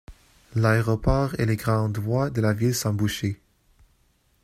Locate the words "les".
1.45-1.57